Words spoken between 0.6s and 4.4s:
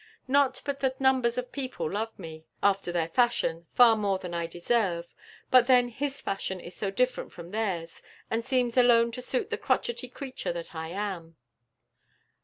but that numbers of people love me, after their fashion, far more than